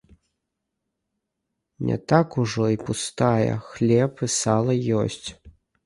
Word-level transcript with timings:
Не 1.85 1.97
так 2.09 2.27
ужо 2.45 2.65
і 2.79 2.83
пустая, 2.91 3.53
хлеб 3.71 4.11
і 4.31 4.35
сала 4.41 4.73
ёсць. 5.03 5.27